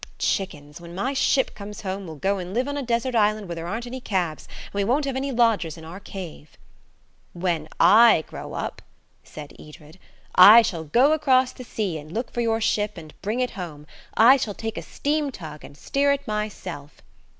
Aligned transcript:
Chickens! 0.17 0.81
when 0.81 0.95
my 0.95 1.13
ship 1.13 1.53
comes 1.53 1.81
home 1.81 2.07
we'll 2.07 2.15
go 2.15 2.39
and 2.39 2.55
live 2.55 2.67
on 2.67 2.75
a 2.75 2.81
desert 2.81 3.13
island 3.13 3.47
where 3.47 3.53
there 3.53 3.67
aren't 3.67 3.85
any 3.85 4.01
cabs, 4.01 4.47
and 4.65 4.73
we 4.73 4.83
won't 4.83 5.05
have 5.05 5.15
any 5.15 5.31
lodgers 5.31 5.77
in 5.77 5.85
our 5.85 5.99
cave." 5.99 6.57
"When 7.33 7.69
I 7.79 8.23
grow 8.25 8.53
up," 8.53 8.81
said 9.23 9.53
Edred, 9.59 9.99
"I 10.33 10.63
shall 10.63 10.85
go 10.85 11.11
across 11.13 11.51
the 11.51 11.63
sea 11.63 11.99
and 11.99 12.11
look 12.11 12.31
for 12.31 12.41
your 12.41 12.59
ship 12.59 12.97
and 12.97 13.13
bring 13.21 13.41
it 13.41 13.51
home. 13.51 13.85
I 14.17 14.37
shall 14.37 14.55
take 14.55 14.79
a 14.79 14.81
steam 14.81 15.31
tug 15.31 15.63
and 15.63 15.77
steer 15.77 16.11
it 16.11 16.27
myself." 16.27 17.01